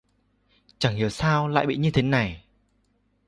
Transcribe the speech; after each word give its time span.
Chẳng 0.79 0.95
hiểu 0.95 1.09
sao 1.09 1.47
lại 1.47 1.65
bị 1.67 1.75
như 1.77 1.91
thế 1.91 2.01
này 2.01 2.45